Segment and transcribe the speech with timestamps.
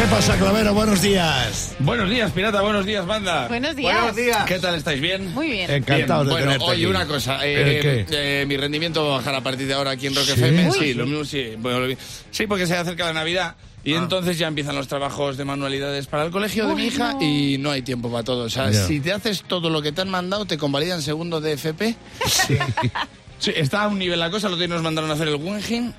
[0.00, 0.72] ¿Qué pasa, Clavero?
[0.72, 1.76] Buenos días.
[1.78, 3.48] Buenos días, pirata, buenos días, banda.
[3.48, 3.92] Buenos días.
[4.00, 4.44] Buenos días.
[4.46, 4.98] ¿Qué tal estáis?
[4.98, 5.30] ¿Bien?
[5.34, 5.70] Muy bien.
[5.70, 6.28] Encantado Bien.
[6.28, 6.86] de bueno, tenerte oye, aquí.
[6.86, 7.44] una cosa.
[7.46, 8.40] ¿El eh, qué?
[8.42, 10.32] eh, mi rendimiento va a bajar a partir de ahora aquí en Rock ¿Sí?
[10.32, 10.70] FM.
[10.72, 11.52] Sí, lo mismo sí.
[11.58, 11.94] Bueno, lo-
[12.30, 13.56] sí, porque se acerca la Navidad.
[13.84, 13.98] Y Ah.
[13.98, 17.22] entonces ya empiezan los trabajos de manualidades para el colegio de mi hija no.
[17.22, 18.44] y no hay tiempo para todo.
[18.44, 21.52] O sea, si te haces todo lo que te han mandado, te convalidan segundo de
[21.52, 21.94] FP.
[22.26, 22.56] Sí,
[23.48, 25.92] está a un nivel la cosa, lo que nos mandaron a hacer el Guggenheim.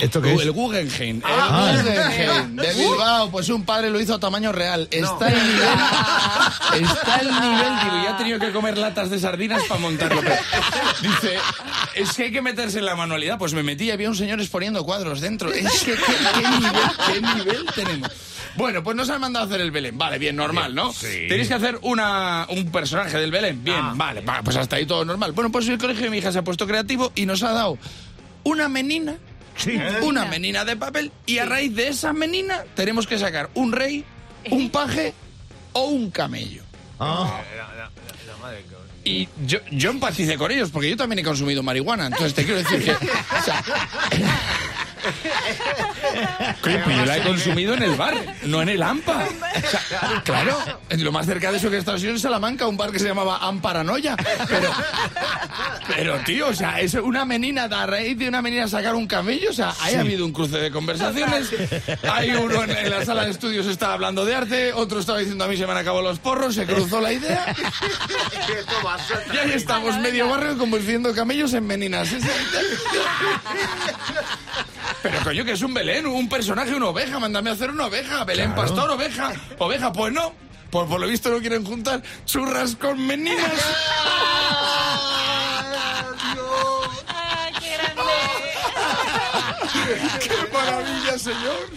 [0.00, 0.40] ¿Esto qué es?
[0.40, 1.20] El Guggenheim.
[1.24, 1.72] Ah.
[1.74, 3.30] El Guggenheim de Bilbao.
[3.30, 4.88] Pues un padre lo hizo a tamaño real.
[4.90, 5.68] Está el nivel.
[6.88, 7.72] Está el nivel.
[7.84, 10.20] Digo, ya ha tenido que comer latas de sardinas para montarlo.
[10.20, 10.36] Pero
[11.02, 11.38] dice,
[11.94, 13.38] es que hay que meterse en la manualidad.
[13.38, 15.52] Pues me metí y había un señor exponiendo cuadros dentro.
[15.52, 18.10] Es que qué, qué nivel, qué nivel tenemos.
[18.56, 19.96] Bueno, pues nos han mandado a hacer el Belén.
[19.98, 20.92] Vale, bien, normal, ¿no?
[20.92, 21.26] Sí.
[21.28, 23.62] Tenéis que hacer una, un personaje del Belén.
[23.62, 25.32] Bien, vale, va, pues hasta ahí todo normal.
[25.32, 27.78] Bueno, pues el colegio de mi hija se ha puesto creativo y nos ha dado
[28.44, 29.16] una menina
[29.56, 29.76] Sí.
[30.02, 34.04] una menina de papel y a raíz de esa menina tenemos que sacar un rey,
[34.52, 35.14] un paje
[35.72, 36.62] o un camello.
[37.00, 37.40] Ah,
[39.04, 42.58] Y yo, yo empaticé con ellos porque yo también he consumido marihuana, entonces te quiero
[42.58, 42.92] decir que...
[42.92, 43.64] o sea,
[46.60, 49.24] Coño, pues yo la he consumido en el bar, no en el AMPA.
[49.24, 50.56] O sea, claro,
[50.90, 52.98] lo más cerca de eso que he estado ha sido en Salamanca, un bar que
[52.98, 54.16] se llamaba Amparanoia.
[54.48, 54.70] Pero,
[55.88, 59.50] pero tío, o sea, es una menina, a raíz de una menina sacar un camello,
[59.50, 61.50] o sea, ahí ha habido un cruce de conversaciones.
[62.10, 65.44] Hay uno en, en la sala de estudios estaba hablando de arte, otro estaba diciendo
[65.44, 67.54] a mí se me han acabado los porros, se cruzó la idea.
[69.32, 72.08] Y ahí estamos, medio barrio convirtiendo camellos en meninas.
[75.10, 78.24] Pero coño, que es un Belén, un personaje, una oveja, mándame a hacer una oveja.
[78.24, 78.62] Belén, Claro.
[78.62, 79.32] pastor, oveja.
[79.58, 80.32] Oveja, pues no.
[80.70, 83.52] Por, por lo visto no quieren juntar churras con meninas.
[87.06, 88.02] Ay, qué grande.
[90.20, 91.68] ¡Qué maravilla, señor!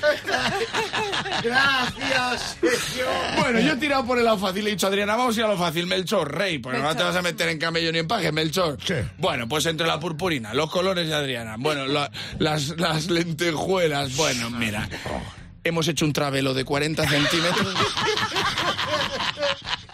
[1.43, 3.07] Gracias, señor.
[3.39, 4.67] Bueno, yo he tirado por el lado fácil.
[4.67, 5.87] He dicho, Adriana, vamos a ir a lo fácil.
[5.87, 6.59] Melchor, rey.
[6.59, 8.77] Porque no te vas a meter en camello ni en paje, Melchor.
[8.85, 8.95] Sí.
[9.17, 11.55] Bueno, pues entre la purpurina, los colores de Adriana.
[11.57, 14.15] Bueno, la- las, las lentejuelas.
[14.15, 14.87] Bueno, mira.
[15.63, 17.67] Hemos hecho un travelo de 40 centímetros.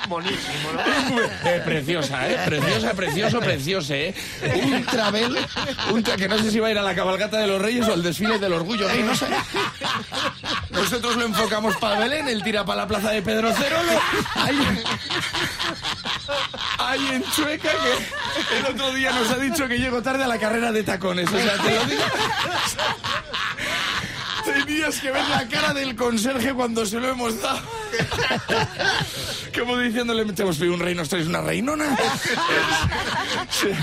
[0.08, 1.20] Buenísimo, ¿no?
[1.50, 2.38] Eh, preciosa, ¿eh?
[2.46, 4.16] Preciosa, precioso, precioso, ¿eh?
[4.64, 5.38] Un travel,
[5.92, 7.86] un tra- que no sé si va a ir a la cabalgata de los reyes
[7.90, 9.26] o al desfile del orgullo gay, no sé.
[10.90, 13.92] Nosotros lo enfocamos para Belén, él tira para la plaza de Pedro Cerolo.
[14.36, 14.86] Ahí,
[16.78, 17.72] ahí en Chueca,
[18.48, 21.28] que el otro día nos ha dicho que llego tarde a la carrera de tacones.
[21.28, 22.04] O sea, te lo digo.
[24.46, 27.77] Tenías que ver la cara del conserje cuando se lo hemos dado.
[29.58, 31.98] Como diciéndole, te hemos pedido un rey, nos traes una reinona.
[33.50, 33.74] Se,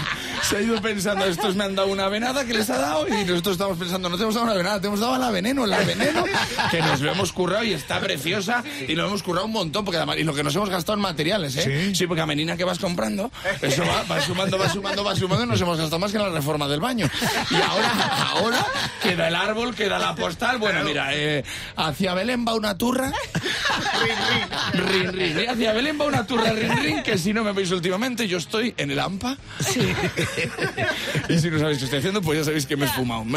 [0.48, 3.24] se ha ido pensando, estos me han dado una venada que les ha dado y
[3.24, 5.78] nosotros estamos pensando, no te hemos dado una venada, te hemos dado la veneno, la
[5.78, 6.24] veneno,
[6.70, 9.96] que nos lo hemos currado y está preciosa y lo hemos currado un montón, porque
[9.96, 11.92] además, y lo que nos hemos gastado en materiales, ¿eh?
[11.94, 12.06] Sí.
[12.06, 15.48] porque a menina que vas comprando, eso va, va sumando, va sumando, va sumando y
[15.48, 17.08] nos hemos gastado más que en la reforma del baño.
[17.50, 17.92] Y ahora,
[18.30, 18.66] ahora
[19.02, 21.42] queda el árbol, queda la postal, bueno, mira, eh,
[21.76, 23.12] hacia Belén va una turra.
[24.72, 25.40] Rin, rin.
[25.40, 28.38] Y Hacia Belén va una turra rin, rin, que si no me veis últimamente, yo
[28.38, 29.36] estoy en el AMPA.
[31.28, 33.24] y si no sabéis qué estoy haciendo, pues ya sabéis que me he esfumado.